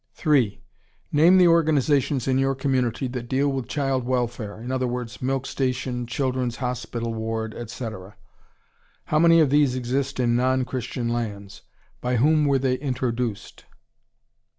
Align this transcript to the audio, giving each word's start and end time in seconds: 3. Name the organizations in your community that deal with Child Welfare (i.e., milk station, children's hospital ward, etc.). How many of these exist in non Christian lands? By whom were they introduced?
3. 0.15 0.59
Name 1.11 1.37
the 1.37 1.47
organizations 1.47 2.27
in 2.27 2.39
your 2.39 2.55
community 2.55 3.07
that 3.07 3.29
deal 3.29 3.49
with 3.49 3.67
Child 3.67 4.03
Welfare 4.03 4.55
(i.e., 4.59 5.07
milk 5.23 5.45
station, 5.45 6.07
children's 6.07 6.55
hospital 6.55 7.13
ward, 7.13 7.53
etc.). 7.53 8.15
How 9.05 9.19
many 9.19 9.41
of 9.41 9.51
these 9.51 9.75
exist 9.75 10.19
in 10.19 10.35
non 10.35 10.65
Christian 10.65 11.07
lands? 11.07 11.61
By 12.01 12.15
whom 12.15 12.45
were 12.45 12.57
they 12.57 12.79
introduced? 12.79 13.65